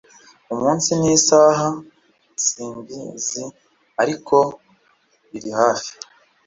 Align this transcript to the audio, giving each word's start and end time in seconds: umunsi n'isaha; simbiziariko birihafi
umunsi 0.53 0.89
n'isaha; 0.99 1.65
simbiziariko 2.45 4.37
birihafi 5.31 5.93